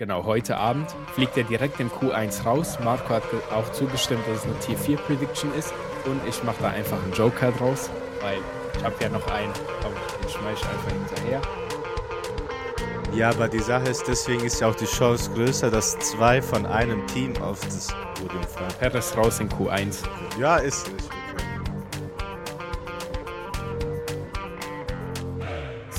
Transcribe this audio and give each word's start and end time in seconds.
genau, 0.00 0.24
heute 0.24 0.56
Abend 0.56 0.90
fliegt 1.14 1.36
er 1.36 1.44
direkt 1.44 1.78
im 1.78 1.90
Q1 1.90 2.44
raus. 2.44 2.78
Marco 2.82 3.10
hat 3.10 3.22
auch 3.54 3.70
zugestimmt, 3.70 4.26
dass 4.26 4.38
es 4.38 4.44
eine 4.44 4.58
Tier 4.58 4.78
4 4.78 4.96
Prediction 4.96 5.54
ist. 5.54 5.74
Und 6.06 6.26
ich 6.26 6.42
mache 6.42 6.56
da 6.62 6.70
einfach 6.70 7.00
einen 7.02 7.12
Joker 7.12 7.52
draus, 7.52 7.90
weil 8.22 8.38
ich 8.74 8.82
habe 8.82 8.94
ja 9.00 9.10
noch 9.10 9.26
einen, 9.30 9.52
aber 9.80 9.94
den 10.22 10.28
schmeiße 10.30 10.62
ich 10.62 10.68
einfach 10.68 10.90
hinterher. 10.90 11.42
Ja, 13.14 13.28
aber 13.28 13.48
die 13.48 13.58
Sache 13.58 13.90
ist, 13.90 14.04
deswegen 14.08 14.42
ist 14.42 14.60
ja 14.60 14.68
auch 14.68 14.74
die 14.74 14.86
Chance 14.86 15.30
größer, 15.34 15.70
dass 15.70 15.98
zwei 15.98 16.40
von 16.40 16.64
einem 16.64 17.06
Team 17.08 17.36
auf 17.42 17.60
das 17.60 17.88
Podium 18.18 18.42
fahren. 18.44 18.72
Perez 18.78 19.14
raus 19.16 19.38
in 19.40 19.50
Q1. 19.50 19.98
Ja, 20.38 20.56
ist 20.56 20.90
nicht. 20.90 21.19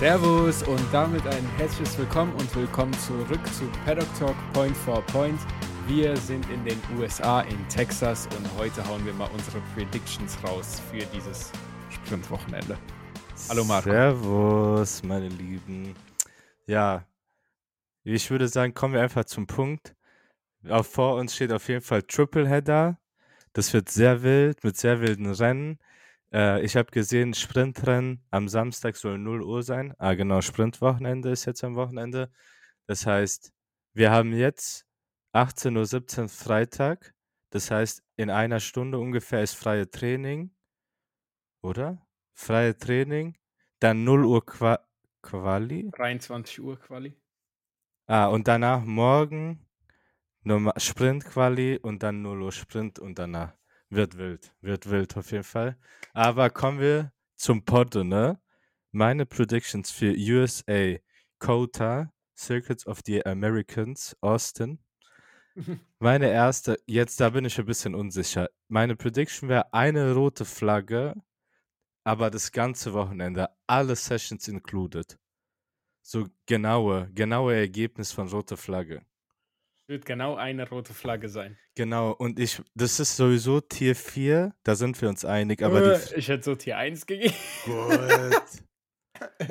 Servus 0.02 0.64
und 0.64 0.82
damit 0.92 1.28
ein 1.28 1.46
herzliches 1.58 1.96
Willkommen 1.96 2.34
und 2.34 2.56
willkommen 2.56 2.92
zurück 2.94 3.46
zu 3.54 3.66
Paddock 3.86 4.08
Talk 4.18 4.36
Point 4.52 4.76
for 4.76 5.00
Point. 5.04 5.40
Wir 5.86 6.18
sind 6.18 6.44
in 6.50 6.66
den 6.66 6.82
USA, 6.98 7.42
in 7.42 7.68
Texas 7.70 8.28
und 8.36 8.58
heute 8.58 8.84
hauen 8.88 9.06
wir 9.06 9.14
mal 9.14 9.30
unsere 9.32 9.62
Predictions 9.76 10.44
raus 10.44 10.82
für 10.90 11.06
dieses 11.16 11.52
Sprintwochenende. 11.92 12.80
Hallo 13.48 13.64
Marco. 13.64 13.92
Servus, 13.92 15.04
meine 15.04 15.28
Lieben. 15.28 15.94
Ja, 16.66 17.06
ich 18.04 18.32
würde 18.32 18.48
sagen, 18.48 18.74
kommen 18.74 18.96
wir 18.96 19.04
einfach 19.04 19.26
zum 19.26 19.46
Punkt. 19.46 19.94
Vor 20.82 21.18
uns 21.18 21.36
steht 21.36 21.52
auf 21.52 21.68
jeden 21.68 21.84
Fall 21.84 22.02
Tripleheader. 22.02 22.98
Das 23.54 23.72
wird 23.72 23.90
sehr 23.90 24.24
wild, 24.24 24.64
mit 24.64 24.78
sehr 24.78 25.00
wilden 25.00 25.32
Rennen. 25.32 25.78
Äh, 26.34 26.64
ich 26.64 26.76
habe 26.76 26.92
gesehen, 26.92 27.34
Sprintrennen 27.34 28.24
am 28.32 28.48
Samstag 28.48 28.96
soll 28.96 29.18
0 29.18 29.44
Uhr 29.44 29.64
sein. 29.64 29.94
Ah, 29.98 30.14
genau, 30.14 30.42
Sprintwochenende 30.42 31.30
ist 31.32 31.46
jetzt 31.46 31.64
am 31.64 31.76
Wochenende. 31.76 32.32
Das 32.88 33.06
heißt, 33.06 33.52
wir 33.94 34.12
haben 34.12 34.34
jetzt 34.34 34.86
18.17 35.34 36.24
Uhr 36.24 36.30
Freitag. 36.30 37.14
Das 37.50 37.72
heißt, 37.72 38.04
in 38.16 38.30
einer 38.30 38.60
Stunde 38.60 38.98
ungefähr 38.98 39.44
ist 39.44 39.56
freie 39.56 39.90
Training. 39.90 40.56
Oder? 41.62 42.06
Freie 42.34 42.78
Training. 42.78 43.38
Dann 43.80 44.04
0 44.04 44.26
Uhr 44.26 44.46
Qua 44.46 44.80
Quali. 45.22 45.90
23 45.92 46.62
Uhr 46.62 46.80
Quali. 46.80 47.16
Ah, 48.08 48.28
und 48.28 48.48
danach 48.48 48.84
morgen 48.84 49.66
Sprint-Quali 50.44 51.78
und 51.78 52.02
dann 52.02 52.22
0 52.24 52.42
Uhr 52.42 52.52
Sprint 52.52 53.00
und 53.00 53.20
danach. 53.20 53.54
Wird 53.92 54.18
wild. 54.18 54.56
Wird 54.62 54.90
wild 54.90 55.18
auf 55.18 55.32
jeden 55.32 55.44
Fall. 55.44 55.78
Aber 56.14 56.50
kommen 56.50 56.80
wir 56.80 57.12
zum 57.36 57.66
Podde, 57.66 58.06
ne? 58.06 58.40
Meine 58.92 59.26
Predictions 59.26 59.92
für 59.92 60.16
USA, 60.18 60.98
Kota, 61.40 62.14
Circuits 62.38 62.88
of 62.88 63.02
the 63.06 63.26
Americans, 63.26 64.16
Austin. 64.22 64.80
Meine 66.00 66.30
erste, 66.32 66.78
jetzt 66.86 67.20
da 67.20 67.32
bin 67.32 67.44
ich 67.44 67.60
ein 67.60 67.66
bisschen 67.66 67.94
unsicher. 67.94 68.50
Meine 68.70 68.96
Prediction 68.96 69.50
wäre 69.50 69.74
eine 69.74 70.14
rote 70.14 70.46
Flagge, 70.46 71.14
aber 72.06 72.32
das 72.32 72.54
ganze 72.54 72.94
Wochenende, 72.94 73.50
alle 73.68 73.98
Sessions 73.98 74.48
included. 74.48 75.20
So 76.02 76.30
genaue, 76.46 77.12
genaue 77.14 77.56
Ergebnis 77.56 78.14
von 78.14 78.30
rote 78.30 78.56
Flagge. 78.56 79.06
Wird 79.88 80.06
genau 80.06 80.36
eine 80.36 80.68
rote 80.70 80.94
Flagge 80.94 81.28
sein. 81.30 81.58
Genau, 81.76 82.12
und 82.12 82.40
ich, 82.40 82.62
das 82.76 83.00
ist 83.00 83.18
sowieso 83.18 83.60
Tier 83.62 83.96
4, 83.96 84.54
da 84.64 84.76
sind 84.76 85.02
wir 85.02 85.10
uns 85.10 85.26
einig, 85.26 85.62
aber 85.64 85.82
die, 85.82 86.14
Äh, 86.14 86.20
ich 86.20 86.28
hätte 86.30 86.44
so 86.44 86.56
Tier 86.56 86.78
1 86.78 87.06
gegeben. 87.06 87.34
Gut. 87.66 88.44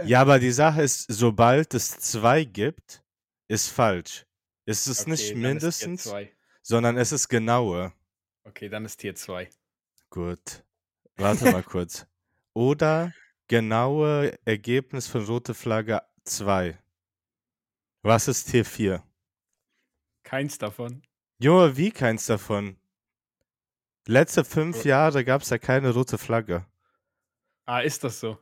Ja, 0.05 0.23
aber 0.23 0.41
die 0.41 0.51
Sache 0.51 0.83
ist, 0.83 1.07
sobald 1.09 1.75
es 1.75 1.97
zwei 2.01 2.43
gibt, 2.43 3.05
ist 3.47 3.69
falsch. 3.69 4.27
Es 4.67 4.89
ist 4.89 5.03
Okay, 5.03 5.11
nicht 5.13 5.31
ist 5.31 5.37
mindestens, 5.37 6.03
2. 6.05 6.33
sondern 6.61 6.97
es 6.97 7.13
ist 7.13 7.29
genaue. 7.29 7.93
Okay, 8.43 8.69
dann 8.69 8.85
ist 8.85 8.97
Tier 8.97 9.15
2. 9.15 9.49
Gut. 10.11 10.65
Warte 11.19 11.53
mal 11.53 11.63
kurz. 11.63 12.05
Oder 12.53 13.13
genaue 13.47 14.37
Ergebnis 14.45 15.07
von 15.07 15.25
rote 15.25 15.55
Flagge 15.55 16.03
2. 16.25 16.77
Was 18.03 18.27
ist 18.27 18.51
Tier 18.51 18.65
4? 18.65 19.05
Keins 20.23 20.59
davon. 20.59 21.03
Junge, 21.39 21.77
wie 21.77 21.91
keins 21.91 22.27
davon? 22.27 22.77
Letzte 24.07 24.45
fünf 24.45 24.85
Jahre 24.85 25.25
gab 25.25 25.43
es 25.43 25.49
da 25.49 25.59
keine 25.59 25.91
rote 25.91 26.19
Flagge. 26.19 26.67
Ah, 27.67 27.81
ist 27.81 28.03
das 28.03 28.21
so? 28.21 28.39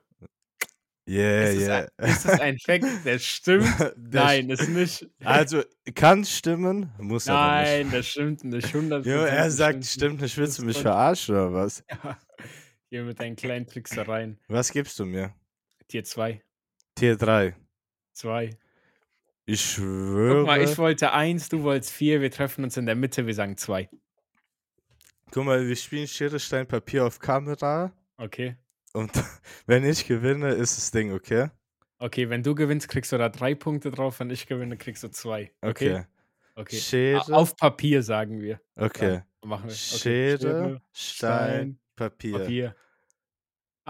Yeah, 1.08 1.48
ist, 1.48 1.60
yeah. 1.60 1.88
das 1.96 2.06
ein, 2.06 2.10
ist 2.10 2.24
das 2.26 2.40
ein 2.40 2.58
Fact, 2.58 2.84
der 3.04 3.18
stimmt? 3.18 3.80
Der 3.80 3.94
Nein, 4.24 4.50
ist 4.50 4.68
nicht. 4.68 5.08
Also, 5.24 5.62
kann 5.94 6.22
stimmen, 6.26 6.92
muss 6.98 7.28
aber 7.28 7.60
nicht. 7.60 7.70
Nein, 7.70 7.90
das 7.92 8.06
stimmt 8.06 8.44
nicht. 8.44 8.66
100 8.66 9.06
Jo, 9.06 9.20
er 9.20 9.50
sagt, 9.50 9.86
stimmt 9.86 10.20
nicht, 10.20 10.36
willst 10.36 10.58
du 10.58 10.66
mich 10.66 10.78
verarschen 10.78 11.34
oder 11.34 11.52
was? 11.52 11.82
Ja. 12.04 12.18
Hier 12.90 13.04
mit 13.04 13.20
deinen 13.20 13.36
kleinen 13.36 13.66
Tricksereien. 13.66 14.38
Was 14.48 14.72
gibst 14.72 14.98
du 14.98 15.04
mir? 15.04 15.34
Tier 15.88 16.04
2. 16.04 16.42
Tier 16.94 17.16
3. 17.16 17.54
2. 18.14 18.50
Ich 19.48 19.62
schwöre. 19.62 20.40
Guck 20.40 20.46
mal, 20.46 20.60
ich 20.60 20.76
wollte 20.76 21.12
1, 21.14 21.48
du 21.48 21.62
wolltest 21.62 21.90
4. 21.92 22.20
Wir 22.20 22.30
treffen 22.30 22.64
uns 22.64 22.76
in 22.76 22.84
der 22.84 22.94
Mitte, 22.94 23.26
wir 23.26 23.32
sagen 23.32 23.56
2. 23.56 23.88
Guck 25.30 25.44
mal, 25.46 25.66
wir 25.66 25.74
spielen 25.74 26.06
Schere, 26.06 26.38
Stein, 26.38 26.66
Papier 26.66 27.06
auf 27.06 27.18
Kamera. 27.18 27.90
Okay. 28.18 28.56
Und 28.92 29.10
wenn 29.66 29.86
ich 29.86 30.06
gewinne, 30.06 30.50
ist 30.50 30.76
das 30.76 30.90
Ding, 30.90 31.14
okay? 31.14 31.48
Okay, 31.98 32.28
wenn 32.28 32.42
du 32.42 32.54
gewinnst, 32.54 32.90
kriegst 32.90 33.10
du 33.10 33.16
da 33.16 33.30
drei 33.30 33.54
Punkte 33.54 33.90
drauf. 33.90 34.20
Wenn 34.20 34.28
ich 34.28 34.46
gewinne, 34.46 34.76
kriegst 34.76 35.02
du 35.02 35.08
zwei. 35.08 35.50
Okay. 35.62 36.04
Okay. 36.54 36.76
Schere. 36.76 37.34
Auf 37.34 37.56
Papier 37.56 38.02
sagen 38.02 38.42
wir. 38.42 38.60
Okay. 38.76 39.22
Dann 39.40 39.48
machen 39.48 39.64
wir. 39.64 39.72
Okay. 39.72 40.36
Schere, 40.36 40.82
Stein, 40.92 41.78
Papier. 41.96 42.38
Papier. 42.38 42.76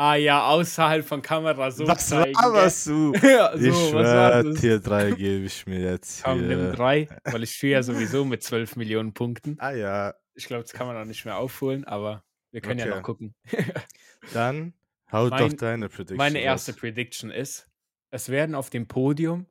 Ah 0.00 0.14
ja, 0.14 0.46
außerhalb 0.46 1.04
von 1.04 1.20
Kamera 1.22 1.72
so 1.72 1.84
was 1.88 2.08
zeigen. 2.08 2.32
laberst 2.34 2.86
du? 2.86 3.12
ja, 3.22 3.50
so, 3.58 3.64
ich 3.64 3.72
was 3.72 3.92
war 3.92 4.30
schwör, 4.30 4.42
das? 4.44 4.60
Tier 4.60 4.78
3 4.78 5.10
gebe 5.10 5.44
ich 5.46 5.66
mir 5.66 5.80
jetzt 5.80 6.22
Komm, 6.22 6.46
nimm 6.46 6.58
hier. 6.60 6.70
drei, 6.72 7.08
weil 7.24 7.42
ich 7.42 7.56
führe 7.56 7.72
ja 7.72 7.82
sowieso 7.82 8.24
mit 8.24 8.42
12 8.44 8.76
Millionen 8.76 9.12
Punkten. 9.12 9.56
Ah 9.58 9.72
ja, 9.72 10.14
Ich 10.34 10.46
glaube, 10.46 10.62
das 10.62 10.72
kann 10.72 10.86
man 10.86 10.96
auch 10.96 11.04
nicht 11.04 11.24
mehr 11.24 11.36
aufholen, 11.36 11.84
aber 11.84 12.22
wir 12.52 12.60
können 12.60 12.78
ja 12.78 12.86
Okay. 12.86 12.94
noch 12.94 13.02
gucken. 13.02 13.34
dann 14.32 14.72
hau 15.10 15.30
doch 15.30 15.38
Mein- 15.40 15.56
deine 15.56 15.88
Prediction 15.88 16.16
Meine 16.16 16.38
erste 16.40 16.70
raus. 16.72 16.80
Prediction 16.80 17.30
ist, 17.32 17.68
es 18.10 18.28
werden 18.28 18.54
auf 18.54 18.70
dem 18.70 18.86
Podium 18.86 19.46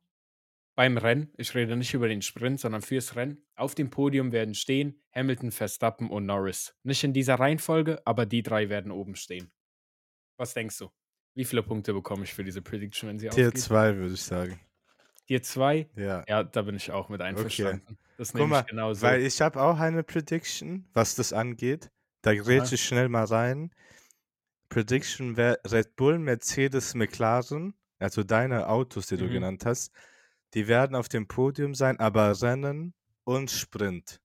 beim 0.75 0.97
Rennen, 0.97 1.34
ich 1.38 1.53
rede 1.56 1.75
nicht 1.75 1.94
über 1.94 2.08
den 2.08 2.22
Sprint, 2.22 2.59
sondern 2.62 2.81
fürs 2.84 3.16
Rennen, 3.16 3.44
auf 3.56 3.75
dem 3.75 3.90
Podium 3.90 4.31
werden 4.31 4.53
stehen 4.53 5.02
Hamilton, 5.14 5.52
Verstappen 5.52 6.09
und 6.09 6.25
Norris. 6.25 6.74
Nicht 6.84 7.03
in 7.03 7.12
dieser 7.14 7.35
Reihenfolge, 7.35 8.00
aber 8.06 8.25
die 8.25 8.44
drei 8.44 8.69
werden 8.69 8.91
oben 8.91 9.16
stehen. 9.16 9.52
Was 10.38 10.53
denkst 10.53 10.78
du? 10.78 10.90
Wie 11.36 11.46
viele 11.46 11.64
Punkte 11.64 11.94
bekomme 11.94 12.24
ich 12.24 12.34
für 12.34 12.44
diese 12.44 12.62
Prediction, 12.62 13.09
wenn 13.09 13.20
sie 13.20 13.30
Tier 13.30 13.48
aufgeht? 13.48 13.62
2 13.62 13.96
würde 13.98 14.14
ich 14.14 14.22
sagen. 14.24 14.59
Tier 15.28 15.42
2? 15.44 15.90
Ja. 15.96 16.24
Ja, 16.28 16.44
da 16.44 16.62
bin 16.62 16.75
ich 16.75 16.92
auch 16.92 17.09
mit 17.09 17.22
einverstanden. 17.22 17.98
Das 18.18 18.30
Guck 18.30 18.40
nehme 18.42 18.50
mal, 18.52 18.62
ich 18.62 18.68
genauso. 18.68 19.02
Weil 19.02 19.22
ich 19.22 19.42
habe 19.42 19.62
auch 19.62 19.78
eine 19.80 20.03
Prediction, 20.03 20.88
was 20.94 21.16
das 21.16 21.34
angeht. 21.34 21.92
Da 22.22 22.34
grätsche 22.34 22.76
ich 22.76 22.84
schnell 22.84 23.09
mal 23.09 23.26
rein. 23.26 23.72
Prediction 24.70 25.38
wäre 25.38 25.59
Red 25.66 25.96
Bull, 25.96 26.20
Mercedes, 26.20 26.94
McLaren, 26.96 27.74
also 28.00 28.24
deine 28.24 28.68
Autos, 28.68 29.08
die 29.08 29.18
du 29.18 29.26
Mhm. 29.26 29.31
genannt 29.31 29.66
hast, 29.66 29.92
die 30.53 30.68
werden 30.68 30.96
auf 30.96 31.09
dem 31.09 31.28
Podium 31.28 31.74
sein, 31.76 32.00
aber 32.00 32.42
Rennen 32.42 32.94
und 33.24 33.52
Sprint. 33.52 34.20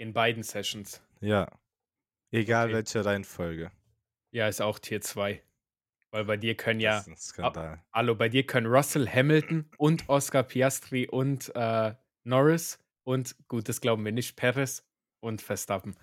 in 0.00 0.12
beiden 0.12 0.42
Sessions. 0.44 1.02
Ja. 1.20 1.48
Egal 2.30 2.66
Okay. 2.68 2.74
welche 2.74 3.04
Reihenfolge. 3.04 3.72
Ja, 4.30 4.48
ist 4.48 4.60
auch 4.60 4.78
Tier 4.78 5.00
2. 5.00 5.42
Weil 6.10 6.24
bei 6.24 6.36
dir 6.36 6.54
können 6.56 6.80
ja 6.80 6.92
Das 6.96 7.02
ist 7.02 7.08
ein 7.08 7.16
Skandal. 7.16 7.82
Hallo, 7.92 8.14
bei 8.14 8.28
dir 8.28 8.46
können 8.46 8.66
Russell, 8.66 9.06
Hamilton 9.08 9.70
und 9.76 10.08
Oscar 10.08 10.42
Piastri 10.42 11.06
und 11.06 11.54
äh, 11.54 11.94
Norris 12.24 12.78
und 13.04 13.36
gut, 13.48 13.68
das 13.68 13.80
glauben 13.80 14.04
wir 14.04 14.12
nicht, 14.12 14.36
Perez 14.36 14.84
und 15.20 15.42
Verstappen. 15.42 15.96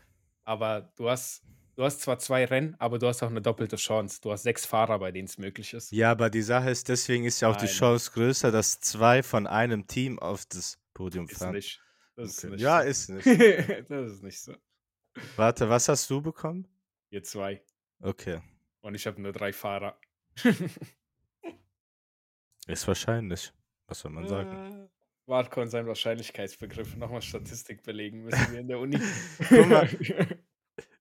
Aber 0.44 0.94
du 0.96 1.10
hast, 1.10 1.44
du 1.76 1.84
hast 1.84 2.02
zwar 2.02 2.20
zwei 2.20 2.46
Rennen, 2.46 2.76
aber 2.78 3.00
du 3.00 3.08
hast 3.08 3.24
auch 3.24 3.30
eine 3.32 3.42
doppelte 3.42 3.78
Chance. 3.78 4.20
Du 4.22 4.32
hast 4.32 4.44
sechs 4.44 4.64
Fahrer, 4.66 5.00
bei 5.00 5.12
denen 5.12 5.28
es 5.28 5.40
möglich 5.40 5.74
ist. 5.74 5.92
Ja, 5.92 6.12
aber 6.12 6.30
die 6.30 6.44
Sache 6.44 6.70
ist, 6.70 6.88
deswegen 6.90 7.26
ist 7.26 7.42
ja 7.42 7.50
auch 7.50 7.56
die 7.56 7.66
Nein. 7.66 7.74
Chance 7.74 8.12
größer, 8.12 8.52
dass 8.52 8.80
zwei 8.80 9.24
von 9.24 9.48
einem 9.48 9.88
Team 9.88 10.20
auf 10.20 10.46
das 10.46 10.80
Podium 10.94 11.28
Ist 11.28 11.40
fahren. 11.40 11.54
nicht. 11.56 11.82
Das 12.16 12.30
ist 12.30 12.44
Okay. 12.46 12.54
nicht 12.54 12.62
Ja, 12.62 12.82
so. 12.84 12.88
ist 12.90 13.10
nicht. 13.10 13.26
das 13.90 14.12
ist 14.12 14.24
nicht 14.24 14.40
so. 14.40 14.56
Warte, 15.36 15.68
was 15.68 15.90
hast 15.90 16.08
du 16.12 16.22
bekommen? 16.22 16.68
Ihr 17.10 17.24
zwei. 17.24 17.64
Okay. 18.06 18.40
Und 18.82 18.94
ich 18.96 19.08
habe 19.08 19.22
nur 19.22 19.32
drei 19.32 19.52
Fahrer. 19.52 20.00
Ist 22.68 22.88
wahrscheinlich. 22.88 23.52
Was 23.88 24.00
soll 24.00 24.12
man 24.12 24.28
sagen? 24.28 24.84
Äh, 24.86 24.88
Marco 25.28 25.62
und 25.62 25.70
sein 25.70 25.88
Wahrscheinlichkeitsbegriff. 25.88 26.96
Nochmal 26.98 27.22
Statistik 27.22 27.84
belegen 27.84 28.24
müssen 28.24 28.52
wir 28.52 28.60
in 28.60 28.68
der 28.68 28.80
Uni. 28.80 29.00
Guck 29.50 29.68
mal. 29.68 29.90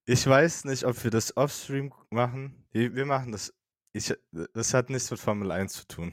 Ich 0.07 0.27
weiß 0.27 0.67
nicht, 0.67 0.85
ob 0.85 1.03
wir 1.03 1.11
das 1.11 1.35
offstream 1.35 1.91
machen. 2.11 2.67
Wir 2.73 2.95
wir 2.95 3.07
machen 3.07 3.33
das. 3.33 3.55
Ich, 3.95 4.13
das 4.53 4.75
hat 4.75 4.91
nichts 4.91 5.11
mit 5.11 5.19
Formel 5.19 5.51
1 5.51 5.73
zu 5.73 5.87
tun. 5.89 6.13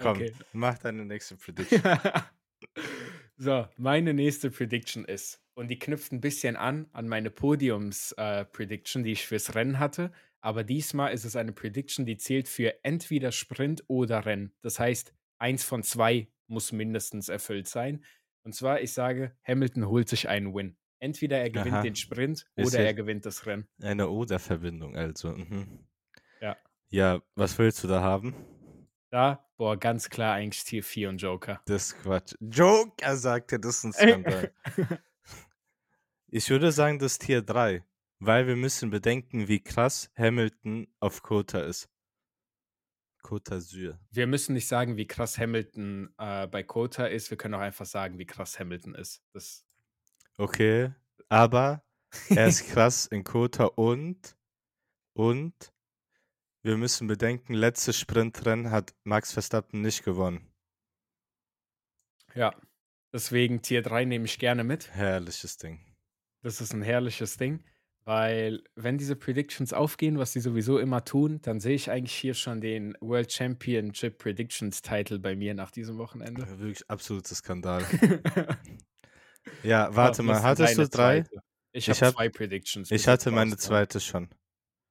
Komm, 0.00 0.18
Okay. 0.18 0.34
mach 0.52 0.76
deine 0.78 1.06
nächste 1.06 1.36
Prediction. 1.36 1.80
So, 3.38 3.66
meine 3.78 4.12
nächste 4.14 4.50
Prediction 4.50 5.04
ist, 5.06 5.41
und 5.54 5.68
die 5.68 5.78
knüpft 5.78 6.12
ein 6.12 6.20
bisschen 6.20 6.56
an 6.56 6.88
an 6.92 7.08
meine 7.08 7.30
Podiums-Prediction, 7.30 9.04
die 9.04 9.12
ich 9.12 9.26
fürs 9.26 9.54
Rennen 9.54 9.78
hatte. 9.78 10.12
Aber 10.40 10.64
diesmal 10.64 11.12
ist 11.12 11.24
es 11.24 11.36
eine 11.36 11.52
Prediction, 11.52 12.04
die 12.04 12.16
zählt 12.16 12.48
für 12.48 12.84
entweder 12.84 13.30
Sprint 13.30 13.84
oder 13.86 14.26
Rennen. 14.26 14.52
Das 14.62 14.78
heißt, 14.80 15.14
eins 15.38 15.62
von 15.62 15.82
zwei 15.82 16.28
muss 16.48 16.72
mindestens 16.72 17.28
erfüllt 17.28 17.68
sein. 17.68 18.04
Und 18.44 18.54
zwar, 18.54 18.80
ich 18.80 18.92
sage, 18.92 19.36
Hamilton 19.44 19.86
holt 19.86 20.08
sich 20.08 20.28
einen 20.28 20.52
Win. 20.54 20.76
Entweder 20.98 21.38
er 21.38 21.50
gewinnt 21.50 21.74
Aha. 21.74 21.82
den 21.82 21.96
Sprint 21.96 22.44
oder 22.56 22.80
er 22.80 22.94
gewinnt 22.94 23.26
das 23.26 23.46
Rennen. 23.46 23.68
Eine 23.80 24.08
Oder-Verbindung, 24.08 24.96
also. 24.96 25.30
Mhm. 25.30 25.86
Ja. 26.40 26.56
Ja, 26.90 27.22
was 27.34 27.58
willst 27.58 27.82
du 27.82 27.88
da 27.88 28.02
haben? 28.02 28.34
Da, 29.10 29.46
boah, 29.56 29.76
ganz 29.76 30.10
klar 30.10 30.34
eigentlich 30.34 30.64
Tier 30.64 30.82
4 30.82 31.08
und 31.08 31.18
Joker. 31.18 31.60
Das 31.66 31.88
ist 31.88 32.02
Quatsch. 32.02 32.34
Joker 32.40 33.16
sagte, 33.16 33.60
das 33.60 33.78
ist 33.78 33.84
ein 33.84 33.92
Skandal. 33.92 34.52
ich 36.32 36.48
würde 36.48 36.72
sagen, 36.72 36.98
das 36.98 37.18
Tier 37.18 37.42
3, 37.42 37.84
weil 38.18 38.46
wir 38.46 38.56
müssen 38.56 38.88
bedenken, 38.88 39.48
wie 39.48 39.62
krass 39.62 40.10
Hamilton 40.16 40.88
auf 40.98 41.22
Kota 41.22 41.60
ist. 41.60 41.90
Côte 43.22 43.52
d'Azur. 43.52 43.98
Wir 44.10 44.26
müssen 44.26 44.54
nicht 44.54 44.66
sagen, 44.66 44.96
wie 44.96 45.06
krass 45.06 45.38
Hamilton 45.38 46.12
äh, 46.18 46.46
bei 46.48 46.62
Kota 46.62 47.06
ist. 47.06 47.30
Wir 47.30 47.36
können 47.36 47.54
auch 47.54 47.60
einfach 47.60 47.84
sagen, 47.86 48.18
wie 48.18 48.26
krass 48.26 48.58
Hamilton 48.58 48.94
ist. 48.94 49.22
Das 49.32 49.64
Okay, 50.38 50.92
aber 51.28 51.84
er 52.30 52.48
ist 52.48 52.66
krass 52.72 53.06
in 53.06 53.24
Kota 53.24 53.66
und 53.66 54.36
und 55.12 55.72
wir 56.62 56.78
müssen 56.78 57.06
bedenken, 57.06 57.52
letztes 57.52 57.98
Sprintrennen 57.98 58.70
hat 58.70 58.94
Max 59.04 59.32
Verstappen 59.32 59.82
nicht 59.82 60.02
gewonnen. 60.02 60.50
ja. 62.34 62.54
Deswegen 63.12 63.60
Tier 63.60 63.82
3 63.82 64.06
nehme 64.06 64.24
ich 64.24 64.38
gerne 64.38 64.64
mit. 64.64 64.90
Herrliches 64.94 65.58
Ding. 65.58 65.91
Das 66.42 66.60
ist 66.60 66.72
ein 66.74 66.82
herrliches 66.82 67.36
Ding, 67.36 67.62
weil 68.04 68.62
wenn 68.74 68.98
diese 68.98 69.14
Predictions 69.16 69.72
aufgehen, 69.72 70.18
was 70.18 70.32
sie 70.32 70.40
sowieso 70.40 70.78
immer 70.78 71.04
tun, 71.04 71.40
dann 71.42 71.60
sehe 71.60 71.74
ich 71.74 71.90
eigentlich 71.90 72.14
hier 72.14 72.34
schon 72.34 72.60
den 72.60 72.96
World 73.00 73.32
Championship 73.32 74.18
Predictions 74.18 74.82
Title 74.82 75.18
bei 75.20 75.36
mir 75.36 75.54
nach 75.54 75.70
diesem 75.70 75.98
Wochenende. 75.98 76.46
Wirklich 76.58 76.88
absoluter 76.90 77.34
Skandal. 77.34 77.84
Ja, 79.64 79.94
warte 79.94 80.22
mal, 80.22 80.40
hattest 80.42 80.78
du 80.78 80.88
drei? 80.88 81.22
zweite? 81.22 81.42
Ich 81.72 81.88
Ich 81.88 81.96
habe 82.00 82.06
hab- 82.06 82.14
zwei 82.14 82.28
Predictions. 82.28 82.90
Ich 82.90 83.08
hatte 83.08 83.30
meine 83.30 83.56
zweite 83.56 83.98
schon. 84.00 84.28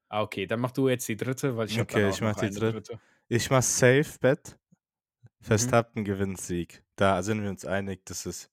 Ah, 0.09 0.21
okay, 0.23 0.45
dann 0.45 0.59
mach 0.59 0.71
du 0.71 0.89
jetzt 0.89 1.07
die 1.07 1.15
dritte, 1.15 1.55
weil 1.55 1.67
ich 1.67 1.79
Okay, 1.79 2.09
ich 2.09 2.19
mach 2.19 2.35
die 2.35 2.47
eine 2.47 2.55
dritte. 2.55 2.99
Ich 3.29 3.49
mach 3.49 3.63
Safe 3.63 4.05
Bet. 4.19 4.57
Mhm. 4.59 5.27
Verstappen 5.45 6.03
gewinnt 6.03 6.41
Sieg. 6.41 6.83
Da 6.97 7.23
sind 7.23 7.41
wir 7.43 7.49
uns 7.49 7.65
einig, 7.65 8.01
das 8.05 8.25
ist. 8.25 8.50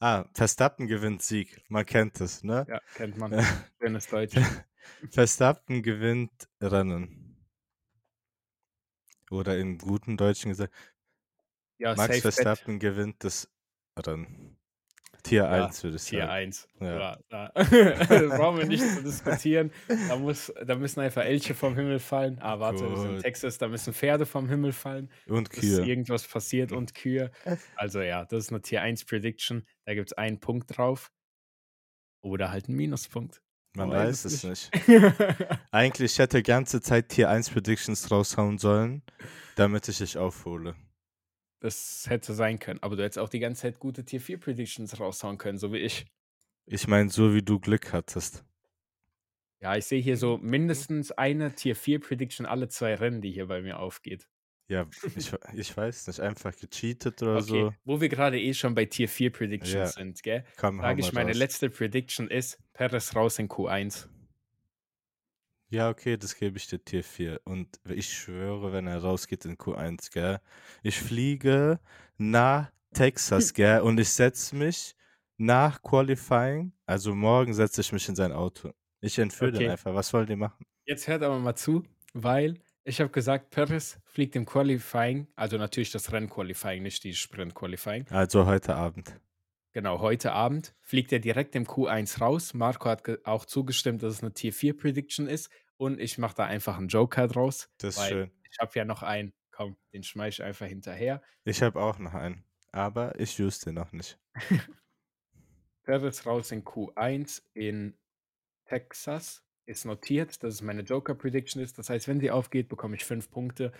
Ah, 0.00 0.26
Verstappen 0.32 0.86
gewinnt 0.86 1.22
Sieg. 1.22 1.60
Man 1.68 1.84
kennt 1.84 2.20
es, 2.20 2.44
ne? 2.44 2.66
Ja, 2.68 2.80
kennt 2.94 3.16
man. 3.16 3.32
Schönes 3.82 4.06
Deutsch. 4.06 4.36
Verstappen 5.10 5.82
gewinnt 5.82 6.48
Rennen. 6.60 7.36
Oder 9.30 9.58
im 9.58 9.78
guten 9.78 10.16
Deutschen 10.16 10.50
gesagt, 10.50 10.72
Ja, 11.78 11.94
Max 11.94 12.06
Safe 12.16 12.22
Bet, 12.22 12.34
Verstappen 12.34 12.78
gewinnt 12.78 13.24
das 13.24 13.50
Rennen. 13.98 14.57
Tier 15.28 15.44
Ja, 15.44 15.66
1, 15.66 15.84
würde 15.84 15.96
ich 15.96 16.04
Tier 16.04 16.20
sagen. 16.20 16.30
1. 16.30 16.68
Ja. 16.80 17.18
Da. 17.28 17.50
brauchen 17.54 18.58
wir 18.58 18.66
nicht 18.66 18.82
zu 18.84 19.02
diskutieren. 19.02 19.70
Da, 20.08 20.16
muss, 20.16 20.52
da 20.66 20.74
müssen 20.74 21.00
einfach 21.00 21.22
Elche 21.24 21.54
vom 21.54 21.74
Himmel 21.74 21.98
fallen. 21.98 22.38
Ah, 22.40 22.58
warte, 22.60 22.88
wir 22.88 22.96
sind 22.96 23.16
in. 23.16 23.22
Texas, 23.22 23.58
da 23.58 23.68
müssen 23.68 23.92
Pferde 23.92 24.26
vom 24.26 24.48
Himmel 24.48 24.72
fallen, 24.72 25.10
Und 25.26 25.50
Kühe. 25.50 25.84
irgendwas 25.84 26.26
passiert 26.26 26.72
und 26.72 26.94
Kühe. 26.94 27.30
Also 27.76 28.00
ja, 28.00 28.24
das 28.24 28.44
ist 28.44 28.50
eine 28.50 28.62
Tier 28.62 28.82
1 28.82 29.04
Prediction. 29.04 29.66
Da 29.84 29.94
gibt 29.94 30.10
es 30.10 30.18
einen 30.18 30.40
Punkt 30.40 30.76
drauf. 30.76 31.10
Oder 32.20 32.50
halt 32.50 32.68
einen 32.68 32.76
Minuspunkt. 32.76 33.42
Man 33.76 33.90
Man 33.90 33.98
weiß 33.98 34.24
es 34.24 34.42
nicht. 34.44 34.70
Eigentlich 35.70 36.12
ich 36.12 36.18
hätte 36.18 36.42
ganze 36.42 36.80
Zeit 36.80 37.10
Tier 37.10 37.28
1 37.30 37.50
Predictions 37.50 38.10
raushauen 38.10 38.58
sollen, 38.58 39.02
damit 39.56 39.86
ich 39.88 39.98
dich 39.98 40.18
aufhole. 40.18 40.74
Das 41.60 42.06
hätte 42.08 42.34
sein 42.34 42.58
können. 42.58 42.80
Aber 42.82 42.96
du 42.96 43.02
hättest 43.02 43.18
auch 43.18 43.28
die 43.28 43.38
ganze 43.40 43.62
Zeit 43.62 43.78
gute 43.78 44.04
Tier 44.04 44.20
4 44.20 44.38
Predictions 44.38 44.98
raushauen 45.00 45.38
können, 45.38 45.58
so 45.58 45.72
wie 45.72 45.78
ich. 45.78 46.06
Ich 46.66 46.86
meine, 46.86 47.08
so 47.10 47.34
wie 47.34 47.42
du 47.42 47.58
Glück 47.58 47.92
hattest. 47.92 48.44
Ja, 49.60 49.76
ich 49.76 49.86
sehe 49.86 50.00
hier 50.00 50.16
so 50.16 50.38
mindestens 50.38 51.10
eine 51.12 51.52
Tier 51.54 51.74
4 51.74 52.00
Prediction 52.00 52.46
alle 52.46 52.68
zwei 52.68 52.94
Rennen, 52.94 53.20
die 53.20 53.32
hier 53.32 53.46
bei 53.46 53.60
mir 53.60 53.80
aufgeht. 53.80 54.28
Ja, 54.70 54.86
ich, 55.16 55.32
ich 55.54 55.76
weiß 55.76 56.06
nicht, 56.08 56.20
einfach 56.20 56.54
gecheatet 56.54 57.22
oder 57.22 57.38
Okay, 57.38 57.40
so. 57.40 57.74
wo 57.84 58.00
wir 58.00 58.08
gerade 58.10 58.38
eh 58.40 58.52
schon 58.54 58.74
bei 58.74 58.84
Tier 58.84 59.08
4 59.08 59.32
Predictions 59.32 59.72
Ja. 59.74 59.86
sind, 59.86 60.22
gell? 60.22 60.44
Komm, 60.58 60.78
Sage 60.80 61.00
ich, 61.00 61.12
meine 61.12 61.30
raus. 61.30 61.38
letzte 61.38 61.70
Prediction 61.70 62.28
ist 62.28 62.58
Perez 62.74 63.16
raus 63.16 63.38
in 63.38 63.48
Q1. 63.48 64.08
Ja, 65.70 65.90
okay, 65.90 66.16
das 66.16 66.34
gebe 66.36 66.56
ich 66.56 66.66
dir 66.66 66.82
Tier 66.82 67.04
4. 67.04 67.40
Und 67.44 67.78
ich 67.84 68.08
schwöre, 68.08 68.72
wenn 68.72 68.86
er 68.86 68.98
rausgeht 69.02 69.44
in 69.44 69.56
Q1, 69.58 70.10
gell? 70.10 70.40
Ich 70.82 70.98
fliege 70.98 71.78
nach 72.16 72.70
Texas, 72.94 73.52
gell? 73.54 73.80
Und 73.82 74.00
ich 74.00 74.08
setze 74.08 74.56
mich 74.56 74.94
nach 75.36 75.82
Qualifying, 75.82 76.72
also 76.86 77.14
morgen 77.14 77.52
setze 77.54 77.82
ich 77.82 77.92
mich 77.92 78.08
in 78.08 78.16
sein 78.16 78.32
Auto. 78.32 78.72
Ich 79.00 79.18
entführe 79.18 79.52
den 79.52 79.60
Okay. 79.60 79.68
einfach. 79.68 79.94
Was 79.94 80.12
wollen 80.12 80.26
die 80.26 80.36
machen? 80.36 80.64
Jetzt 80.86 81.06
hört 81.06 81.22
aber 81.22 81.38
mal 81.38 81.54
zu, 81.54 81.84
weil 82.14 82.54
ich 82.84 83.00
habe 83.00 83.10
gesagt, 83.10 83.50
Perez 83.50 84.00
fliegt 84.04 84.34
im 84.36 84.44
Qualifying, 84.46 85.28
also 85.36 85.56
natürlich 85.58 85.90
das 85.92 86.10
Renn-Qualifying, 86.12 86.82
nicht 86.82 87.04
die 87.04 87.14
Sprint-Qualifying. 87.14 88.06
Also 88.10 88.44
heute 88.46 88.74
Abend. 88.74 89.18
Genau, 89.72 90.00
heute 90.00 90.32
Abend 90.32 90.74
fliegt 90.80 91.12
er 91.12 91.18
direkt 91.18 91.54
im 91.54 91.66
Q1 91.66 92.20
raus. 92.20 92.54
Marco 92.54 92.88
hat 92.88 93.02
auch 93.24 93.44
zugestimmt, 93.44 94.02
dass 94.02 94.14
es 94.14 94.22
eine 94.22 94.32
Tier 94.32 94.52
4 94.52 94.76
Prediction 94.76 95.26
ist. 95.26 95.50
Und 95.76 96.00
ich 96.00 96.18
mache 96.18 96.34
da 96.34 96.44
einfach 96.44 96.76
einen 96.78 96.88
Joker 96.88 97.28
draus. 97.28 97.70
Das 97.78 97.96
ist 97.96 98.08
schön. 98.08 98.30
Ich 98.50 98.58
habe 98.58 98.72
ja 98.74 98.84
noch 98.84 99.02
einen. 99.02 99.32
Komm, 99.50 99.76
den 99.92 100.02
schmeiß 100.02 100.34
ich 100.34 100.42
einfach 100.42 100.66
hinterher. 100.66 101.22
Ich 101.44 101.62
habe 101.62 101.80
auch 101.80 101.98
noch 101.98 102.14
einen. 102.14 102.44
Aber 102.72 103.18
ich 103.18 103.40
use 103.40 103.64
den 103.64 103.74
noch 103.74 103.92
nicht. 103.92 104.18
Perez 105.84 106.26
raus 106.26 106.50
in 106.52 106.64
Q1 106.64 107.42
in 107.54 107.96
Texas 108.66 109.42
ist 109.66 109.84
notiert, 109.84 110.42
dass 110.42 110.54
es 110.54 110.62
meine 110.62 110.82
Joker-Prediction 110.82 111.62
ist. 111.62 111.78
Das 111.78 111.90
heißt, 111.90 112.08
wenn 112.08 112.20
sie 112.20 112.30
aufgeht, 112.30 112.68
bekomme 112.68 112.96
ich 112.96 113.04
fünf 113.04 113.30
Punkte, 113.30 113.72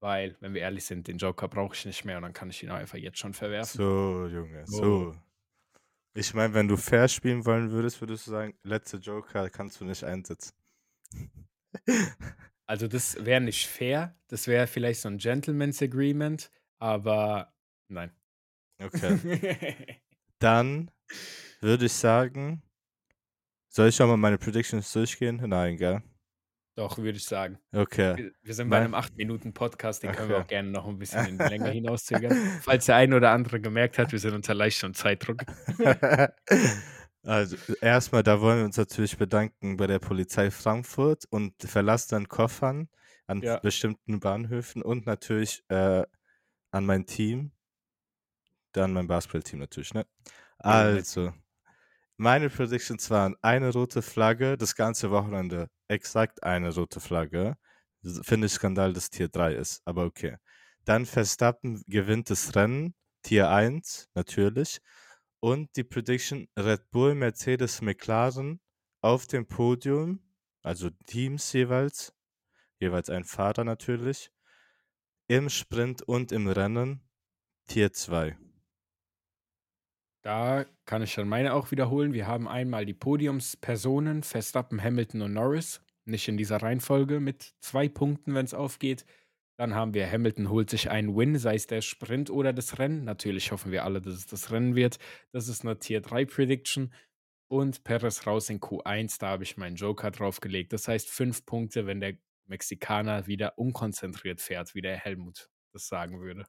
weil, 0.00 0.36
wenn 0.40 0.54
wir 0.54 0.60
ehrlich 0.62 0.84
sind, 0.84 1.08
den 1.08 1.18
Joker 1.18 1.48
brauche 1.48 1.74
ich 1.74 1.84
nicht 1.84 2.04
mehr 2.04 2.16
und 2.16 2.22
dann 2.22 2.32
kann 2.32 2.50
ich 2.50 2.62
ihn 2.62 2.70
einfach 2.70 2.98
jetzt 2.98 3.18
schon 3.18 3.34
verwerfen. 3.34 3.78
So, 3.78 4.28
Junge, 4.28 4.66
So. 4.66 5.12
so. 5.12 5.16
Ich 6.18 6.34
meine, 6.34 6.52
wenn 6.52 6.66
du 6.66 6.76
fair 6.76 7.06
spielen 7.06 7.46
wollen 7.46 7.70
würdest, 7.70 8.00
würdest 8.00 8.26
du 8.26 8.32
sagen, 8.32 8.52
letzte 8.64 8.96
Joker 8.96 9.48
kannst 9.50 9.80
du 9.80 9.84
nicht 9.84 10.02
einsetzen. 10.04 10.52
Also, 12.70 12.86
das 12.86 13.24
wäre 13.24 13.40
nicht 13.40 13.66
fair. 13.66 14.14
Das 14.26 14.46
wäre 14.46 14.66
vielleicht 14.66 15.00
so 15.00 15.08
ein 15.08 15.16
Gentleman's 15.16 15.80
Agreement, 15.80 16.50
aber 16.78 17.54
nein. 17.88 18.12
Okay. 18.78 20.02
Dann 20.38 20.90
würde 21.62 21.86
ich 21.86 21.94
sagen, 21.94 22.60
soll 23.70 23.88
ich 23.88 23.96
schon 23.96 24.10
mal 24.10 24.18
meine 24.18 24.36
Predictions 24.36 24.92
durchgehen? 24.92 25.36
Nein, 25.36 25.78
gell? 25.78 26.02
Doch, 26.78 26.96
würde 26.96 27.18
ich 27.18 27.24
sagen. 27.24 27.58
Okay. 27.72 28.16
Wir, 28.16 28.30
wir 28.40 28.54
sind 28.54 28.70
bei 28.70 28.78
einem 28.78 28.94
8-Minuten-Podcast, 28.94 30.04
den 30.04 30.12
können 30.12 30.28
wir 30.28 30.36
Okay. 30.36 30.44
auch 30.44 30.48
gerne 30.48 30.70
noch 30.70 30.86
ein 30.86 30.96
bisschen 30.96 31.26
in 31.26 31.36
die 31.36 31.44
Länge 31.50 31.70
hinauszögern. 31.70 32.36
Falls 32.62 32.86
der 32.86 32.94
eine 32.94 33.16
oder 33.16 33.32
andere 33.32 33.60
gemerkt 33.60 33.98
hat, 33.98 34.12
wir 34.12 34.20
sind 34.20 34.32
unter 34.32 34.54
leichtem 34.54 34.94
Zeitdruck. 34.94 35.42
also, 37.24 37.56
erstmal, 37.80 38.22
da 38.22 38.40
wollen 38.40 38.58
wir 38.58 38.64
uns 38.64 38.76
natürlich 38.76 39.16
bedanken 39.18 39.76
bei 39.76 39.88
der 39.88 39.98
Polizei 39.98 40.52
Frankfurt 40.52 41.24
und 41.30 41.60
verlassenen 41.60 42.28
Koffern 42.28 42.88
an 43.26 43.42
Ja. 43.42 43.58
bestimmten 43.58 44.20
Bahnhöfen 44.20 44.80
und 44.80 45.04
natürlich 45.04 45.64
äh, 45.68 46.04
an 46.70 46.86
mein 46.86 47.06
Team. 47.06 47.50
Dann 48.70 48.92
mein 48.92 49.08
Basketballteam 49.08 49.58
natürlich, 49.58 49.94
ne? 49.94 50.06
Ja, 50.62 50.70
Also, 50.70 51.32
meine 52.18 52.48
Predictions 52.50 53.10
waren 53.10 53.34
eine 53.42 53.72
rote 53.72 54.00
Flagge, 54.00 54.56
das 54.56 54.76
ganze 54.76 55.10
Wochenende 55.10 55.68
exakt 55.88 56.42
eine 56.42 56.74
rote 56.74 57.00
Flagge. 57.00 57.56
Finde 58.22 58.46
ich 58.46 58.52
Skandal, 58.52 58.92
dass 58.92 59.10
Tier 59.10 59.28
3 59.28 59.54
ist, 59.54 59.82
aber 59.84 60.04
okay. 60.04 60.36
Dann 60.84 61.04
Verstappen 61.04 61.82
gewinnt 61.86 62.30
das 62.30 62.54
Rennen, 62.54 62.94
Tier 63.22 63.50
1 63.50 64.08
natürlich. 64.14 64.80
Und 65.40 65.74
die 65.76 65.84
Prediction 65.84 66.48
Red 66.58 66.90
Bull, 66.90 67.14
Mercedes, 67.14 67.82
McLaren 67.82 68.60
auf 69.00 69.26
dem 69.26 69.46
Podium, 69.46 70.20
also 70.62 70.90
Teams 71.06 71.52
jeweils, 71.52 72.12
jeweils 72.80 73.10
ein 73.10 73.24
Fahrer 73.24 73.64
natürlich, 73.64 74.30
im 75.28 75.48
Sprint 75.50 76.02
und 76.02 76.32
im 76.32 76.48
Rennen, 76.48 77.02
Tier 77.66 77.92
2. 77.92 78.36
Da 80.22 80.66
kann 80.84 81.02
ich 81.02 81.14
dann 81.14 81.28
meine 81.28 81.54
auch 81.54 81.70
wiederholen. 81.70 82.12
Wir 82.12 82.26
haben 82.26 82.48
einmal 82.48 82.84
die 82.84 82.94
Podiumspersonen, 82.94 84.22
Verstappen, 84.22 84.82
Hamilton 84.82 85.22
und 85.22 85.32
Norris. 85.32 85.80
Nicht 86.04 86.26
in 86.28 86.36
dieser 86.36 86.56
Reihenfolge 86.62 87.20
mit 87.20 87.54
zwei 87.60 87.88
Punkten, 87.88 88.34
wenn 88.34 88.44
es 88.44 88.54
aufgeht. 88.54 89.04
Dann 89.58 89.74
haben 89.74 89.92
wir 89.92 90.10
Hamilton 90.10 90.50
holt 90.50 90.70
sich 90.70 90.90
einen 90.90 91.16
Win, 91.16 91.36
sei 91.36 91.56
es 91.56 91.66
der 91.66 91.82
Sprint 91.82 92.30
oder 92.30 92.52
das 92.52 92.78
Rennen. 92.78 93.04
Natürlich 93.04 93.50
hoffen 93.50 93.72
wir 93.72 93.84
alle, 93.84 94.00
dass 94.00 94.14
es 94.14 94.26
das 94.26 94.50
Rennen 94.52 94.76
wird. 94.76 94.98
Das 95.32 95.48
ist 95.48 95.64
eine 95.64 95.78
Tier 95.78 96.00
3 96.00 96.24
Prediction. 96.26 96.92
Und 97.50 97.82
Perez 97.82 98.26
raus 98.26 98.50
in 98.50 98.60
Q1, 98.60 99.18
da 99.18 99.28
habe 99.28 99.42
ich 99.42 99.56
meinen 99.56 99.76
Joker 99.76 100.10
draufgelegt. 100.10 100.72
Das 100.72 100.86
heißt 100.86 101.08
fünf 101.08 101.46
Punkte, 101.46 101.86
wenn 101.86 102.00
der 102.00 102.14
Mexikaner 102.46 103.26
wieder 103.26 103.58
unkonzentriert 103.58 104.40
fährt, 104.40 104.74
wie 104.74 104.82
der 104.82 104.96
Helmut 104.96 105.50
das 105.72 105.88
sagen 105.88 106.20
würde. 106.20 106.46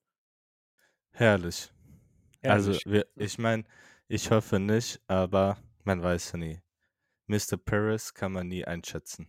Herrlich. 1.12 1.72
Also, 2.44 2.74
wir, 2.86 3.06
ich 3.16 3.38
meine, 3.38 3.64
ich 4.08 4.32
hoffe 4.32 4.60
nicht, 4.60 5.02
aber 5.08 5.58
man 5.84 6.02
weiß 6.02 6.34
ja 6.34 6.40
nie. 6.40 6.60
Mr. 7.28 7.58
Perez 7.58 8.14
kann 8.14 8.32
man 8.32 8.48
nie 8.48 8.66
einschätzen. 8.66 9.28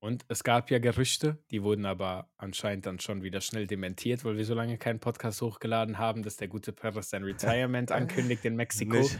Und 0.00 0.24
es 0.28 0.44
gab 0.44 0.70
ja 0.70 0.78
Gerüchte, 0.78 1.38
die 1.50 1.62
wurden 1.62 1.84
aber 1.84 2.30
anscheinend 2.36 2.86
dann 2.86 3.00
schon 3.00 3.22
wieder 3.22 3.40
schnell 3.40 3.66
dementiert, 3.66 4.24
weil 4.24 4.36
wir 4.36 4.44
so 4.44 4.54
lange 4.54 4.78
keinen 4.78 5.00
Podcast 5.00 5.42
hochgeladen 5.42 5.98
haben, 5.98 6.22
dass 6.22 6.36
der 6.36 6.46
gute 6.46 6.72
Perez 6.72 7.10
sein 7.10 7.24
Retirement 7.24 7.90
ankündigt 7.90 8.44
in 8.44 8.54
Mexiko. 8.54 8.98
Nicht, 8.98 9.18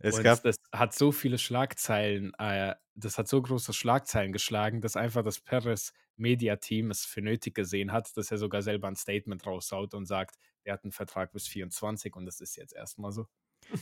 es 0.00 0.16
Und 0.16 0.24
gab, 0.24 0.42
das 0.42 0.56
hat 0.72 0.94
so 0.94 1.12
viele 1.12 1.38
Schlagzeilen, 1.38 2.32
äh, 2.38 2.74
das 2.94 3.16
hat 3.16 3.26
so 3.26 3.40
große 3.40 3.72
Schlagzeilen 3.72 4.32
geschlagen, 4.32 4.80
dass 4.80 4.96
einfach 4.96 5.24
das 5.24 5.40
Perez 5.40 5.92
Media-Team 6.16 6.90
es 6.90 7.04
für 7.04 7.22
nötig 7.22 7.54
gesehen 7.54 7.92
hat, 7.92 8.16
dass 8.16 8.30
er 8.30 8.38
sogar 8.38 8.62
selber 8.62 8.88
ein 8.88 8.96
Statement 8.96 9.46
raushaut 9.46 9.94
und 9.94 10.04
sagt, 10.04 10.36
er 10.68 10.74
hat 10.74 10.84
einen 10.84 10.92
Vertrag 10.92 11.32
bis 11.32 11.48
24 11.48 12.16
und 12.16 12.26
das 12.26 12.40
ist 12.40 12.56
jetzt 12.56 12.74
erstmal 12.74 13.12
so. 13.12 13.28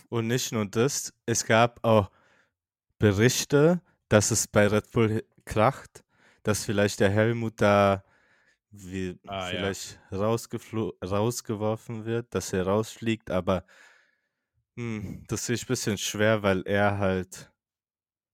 und 0.08 0.26
nicht 0.26 0.52
nur 0.52 0.66
das, 0.66 1.12
es 1.26 1.44
gab 1.44 1.84
auch 1.84 2.10
Berichte, 2.98 3.82
dass 4.08 4.30
es 4.32 4.48
bei 4.48 4.68
Red 4.68 4.92
Bull 4.92 5.24
kracht, 5.46 6.04
dass 6.42 6.64
vielleicht 6.64 7.00
der 7.00 7.10
Helmut 7.10 7.60
da 7.60 8.04
wie 8.70 9.18
Ah, 9.26 9.50
ja. 9.50 9.72
vielleicht 9.72 10.00
rausgeflo 10.12 10.94
rausgeworfen 11.04 12.06
wird, 12.06 12.34
dass 12.34 12.52
er 12.52 12.66
rausfliegt, 12.66 13.30
aber 13.30 13.66
hm, 14.76 15.24
das 15.28 15.46
sehe 15.46 15.54
ich 15.54 15.64
ein 15.64 15.68
bisschen 15.68 15.98
schwer, 15.98 16.42
weil 16.42 16.62
er 16.66 16.98
halt, 16.98 17.52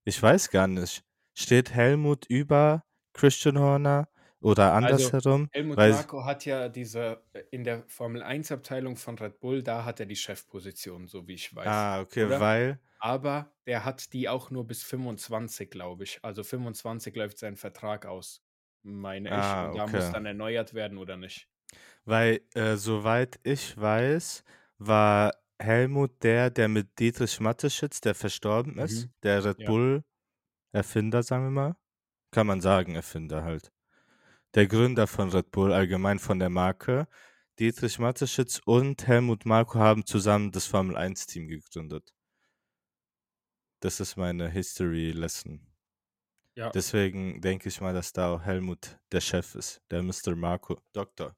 ich 0.05 0.23
weiß 0.23 0.51
gar 0.51 0.67
nicht, 0.69 1.05
steht 1.35 1.73
Helmut 1.75 2.27
über 2.29 2.85
Christian 3.15 3.59
Horner 3.59 4.09
oder 4.43 4.73
Also 4.81 5.13
andersherum? 5.13 5.49
Helmut 5.51 5.85
Weil, 5.85 5.85
Marko 5.85 6.25
hat 6.25 6.45
ja 6.47 6.69
diese, 6.69 7.25
äh, 7.33 7.45
in 7.51 7.65
der 7.65 7.85
Formel 7.89 8.23
1-Abteilung 8.23 8.97
von 8.97 9.19
Red 9.19 9.41
Bull, 9.41 9.63
da 9.63 9.85
hat 9.85 10.01
er 10.01 10.07
die 10.07 10.17
Chefposition, 10.17 11.09
so 11.09 11.27
wie 11.29 11.35
ich 11.35 11.55
weiß. 11.55 11.89
ah, 11.89 12.01
okay, 12.01 12.25
Oder? 12.25 12.39
weil, 12.39 12.79
Aber 12.99 13.55
der 13.67 13.85
hat 13.85 14.13
die 14.13 14.29
auch 14.29 14.51
nur 14.51 14.67
bis 14.67 14.83
25, 14.85 15.71
glaube 15.71 16.05
ich. 16.05 16.21
Also 16.25 16.45
25 16.45 17.17
läuft 17.17 17.39
sein 17.39 17.57
Vertrag 17.57 18.07
aus, 18.07 18.45
meine 18.83 19.33
ich. 19.37 19.57
ah, 19.57 19.67
Und 19.67 19.75
da 19.75 19.87
muss 19.87 20.11
dann 20.11 20.27
erneuert 20.27 20.75
werden 20.75 20.99
oder 20.99 21.17
nicht. 21.17 21.49
Weil, 22.05 22.41
äh, 22.55 22.77
soweit 22.77 23.39
ich 23.45 23.77
weiß, 23.79 24.45
war 24.79 25.35
Helmut 25.59 26.23
der, 26.23 26.51
der 26.51 26.69
mit 26.69 26.99
Dietrich 26.99 27.39
Mateschitz, 27.41 28.01
der 28.01 28.15
verstorben 28.15 28.79
ist, 28.79 29.09
Mhm. 29.09 29.13
der 29.23 29.45
Red 29.45 29.59
Ja. 29.59 29.77
Bull-Erfinder, 30.73 31.23
sagen 31.25 31.45
wir 31.47 31.51
mal. 31.51 31.77
Kann 32.33 32.47
man 32.49 32.61
sagen, 32.61 32.97
Erfinder 32.97 33.45
halt. 33.45 33.73
Der 34.55 34.67
Gründer 34.67 35.07
von 35.07 35.31
Red 35.31 35.51
Bull, 35.51 35.73
allgemein 35.73 36.19
von 36.19 36.39
der 36.39 36.51
Marke. 36.51 37.09
Dietrich 37.59 37.99
Mateschitz 37.99 38.61
und 38.67 39.07
Helmut 39.07 39.47
Marko 39.47 39.79
haben 39.79 40.05
zusammen 40.05 40.53
das 40.53 40.67
Formel 40.67 40.97
1-Team 40.97 41.49
gegründet. 41.49 42.15
Das 43.81 43.99
ist 43.99 44.17
meine 44.17 44.51
History 44.51 45.13
Lesson. 45.13 45.67
Ja. 46.55 46.69
Deswegen 46.71 47.41
denke 47.41 47.71
ich 47.71 47.81
mal, 47.81 47.95
dass 47.95 48.13
da 48.13 48.35
auch 48.35 48.43
Helmut 48.43 48.99
der 49.11 49.23
Chef 49.23 49.55
ist, 49.55 49.81
der 49.91 50.03
Mr. 50.03 50.37
Marco, 50.37 50.79
Doktor. 50.93 51.35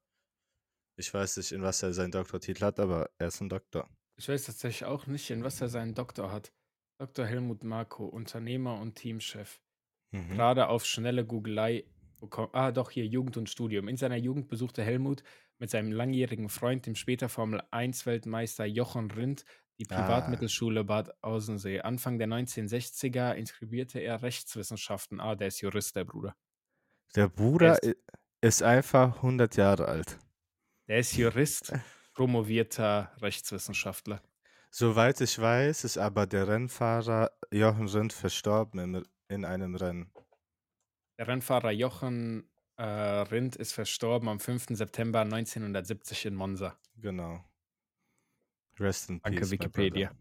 Ich 0.97 1.15
weiß 1.15 1.37
nicht, 1.37 1.53
in 1.53 1.63
was 1.63 1.85
er 1.85 1.93
seinen 1.93 2.11
Doktortitel 2.11 2.65
hat, 2.65 2.81
aber 2.81 3.11
er 3.19 3.29
ist 3.29 3.41
ein 3.41 3.49
Doktor. 3.49 3.89
Ich 4.17 4.29
weiß 4.29 4.45
tatsächlich 4.45 4.87
auch 4.87 5.07
nicht, 5.07 5.31
in 5.31 5.45
was 5.45 5.61
er 5.61 5.69
seinen 5.69 5.95
Doktor 5.95 6.33
hat. 6.33 6.53
Dr. 6.99 7.27
Helmut 7.27 7.63
Marko, 7.63 8.07
Unternehmer 8.07 8.81
und 8.81 8.97
Teamchef. 8.97 9.61
Mhm. 10.11 10.31
Gerade 10.31 10.69
auf 10.69 10.85
schnelle 10.85 11.25
Googelei 11.25 11.85
bekommen. 12.25 12.51
Ah, 12.53 12.73
doch, 12.73 12.91
hier 12.91 13.07
Jugend 13.07 13.37
und 13.37 13.49
Studium. 13.51 13.89
In 13.89 13.97
seiner 13.97 14.17
Jugend 14.17 14.49
besuchte 14.49 14.83
Helmut 14.83 15.23
mit 15.59 15.71
seinem 15.71 15.93
langjährigen 15.93 16.49
Freund, 16.49 16.87
dem 16.87 16.95
später 16.97 17.29
Formel 17.29 17.63
1-Weltmeister 17.71 18.65
Jochen 18.67 19.11
Rindt, 19.11 19.45
die 19.79 19.87
Ah, 19.89 19.95
Privatmittelschule 20.03 20.85
Bad 20.85 21.23
Außensee. 21.23 21.81
Anfang 21.81 22.19
der 22.19 22.29
1960er 22.29 23.33
inskribierte 23.35 24.01
er 24.01 24.23
Rechtswissenschaften. 24.23 25.21
Ah, 25.21 25.35
der 25.37 25.49
ist 25.49 25.61
Jurist, 25.61 25.97
der 25.97 26.05
Bruder. 26.05 26.35
der 27.17 27.29
Der 27.59 27.73
Bruder 27.73 27.83
ist, 27.83 27.97
ist 28.43 28.63
einfach 28.63 29.17
100 29.17 29.57
Jahre 29.57 29.87
alt. 29.89 30.19
der 30.89 30.99
ist 31.01 31.15
Jurist, 31.17 31.75
promovierter 32.15 33.13
Rechtswissenschaftler. 33.21 34.23
Soweit 34.71 35.21
ich 35.23 35.39
weiß, 35.39 35.85
ist 35.85 35.97
aber 35.99 36.27
der 36.27 36.49
Rennfahrer 36.49 37.31
Jochen 37.51 37.89
Rindt 37.89 38.13
verstorben 38.13 38.79
in, 38.97 39.05
in 39.29 39.45
einem 39.47 39.75
Rennen. 39.75 40.13
Der 41.19 41.29
Rennfahrer 41.29 41.71
Jochen 41.71 42.49
äh, 42.77 42.83
Rindt 42.83 43.57
ist 43.57 43.73
verstorben 43.73 44.29
am 44.29 44.41
5. 44.41 44.67
September 44.71 45.21
1970 45.21 46.27
in 46.27 46.35
Monza. 46.35 46.77
Genau. 46.97 47.45
Rest 48.79 49.11
in 49.11 49.21
Danke, 49.23 49.41
peace. 49.41 49.51
Wikipedia. 49.53 50.13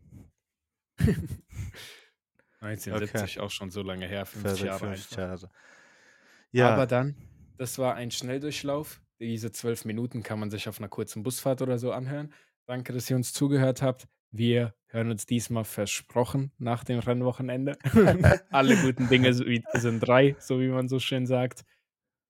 1970, 2.59 3.39
auch 3.39 3.49
schon 3.49 3.71
so 3.71 3.81
lange 3.81 4.07
her, 4.07 4.25
50 4.25 4.41
Verrückt, 4.41 4.63
Jahre 4.63 4.79
50 4.95 5.17
einfach. 5.17 5.41
Jahre. 5.41 6.73
Aber 6.73 6.81
Ja, 6.81 6.85
dann, 6.85 7.15
das 7.57 7.79
war 7.79 7.95
ein 7.95 8.11
Schnelldurchlauf. 8.11 9.01
Diese 9.19 9.51
zwölf 9.51 9.85
Minuten 9.85 10.21
kann 10.21 10.39
man 10.39 10.51
sich 10.51 10.69
auf 10.69 10.79
einer 10.79 10.89
kurzen 10.89 11.23
Busfahrt 11.23 11.61
oder 11.61 11.79
so 11.79 11.91
anhören. 11.91 12.33
Danke, 12.65 12.93
dass 12.93 13.09
ihr 13.09 13.15
uns 13.15 13.33
zugehört 13.33 13.81
habt. 13.81 14.07
Wir 14.35 14.73
hören 14.87 15.11
uns 15.11 15.27
diesmal 15.27 15.63
versprochen 15.63 16.51
nach 16.57 16.83
dem 16.83 16.97
Rennwochenende. 16.97 17.77
Alle 18.49 18.75
guten 18.77 19.07
Dinge 19.07 19.31
sind 19.31 19.99
drei, 19.99 20.35
so 20.39 20.59
wie 20.59 20.69
man 20.69 20.89
so 20.89 20.97
schön 20.97 21.27
sagt. 21.27 21.63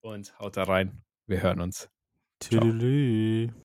Und 0.01 0.37
haut 0.37 0.57
da 0.57 0.63
rein. 0.63 1.01
Wir 1.27 1.41
hören 1.41 1.61
uns. 1.61 1.89
Tüdelü. 2.39 3.53